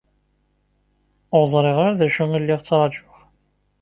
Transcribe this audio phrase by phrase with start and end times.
[1.37, 3.15] Ur ẓriɣ ara d acu i lliɣ ttraǧuɣ.